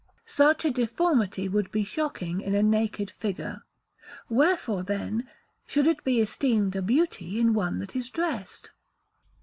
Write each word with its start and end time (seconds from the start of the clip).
Such 0.25 0.65
a 0.65 0.71
deformity 0.71 1.47
would 1.47 1.69
be 1.69 1.83
shocking 1.83 2.41
in 2.41 2.55
a 2.55 2.63
naked 2.63 3.11
figure; 3.11 3.61
wherefore, 4.29 4.81
then, 4.81 5.29
should 5.67 5.85
it 5.85 6.03
be 6.03 6.19
esteemed 6.19 6.75
a 6.75 6.81
beauty 6.81 7.39
in 7.39 7.53
one 7.53 7.77
that 7.77 7.95
is 7.95 8.09
dressed? 8.09 8.71